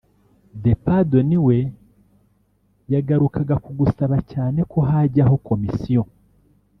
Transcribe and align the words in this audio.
The 0.61 0.73
Pardon 0.85 1.29
we 1.45 1.59
yagarukaga 2.93 3.55
ku 3.63 3.71
gusaba 3.79 4.15
cyane 4.31 4.59
ko 4.71 4.79
hajyaho 4.89 5.35
Komisiyo 5.47 6.03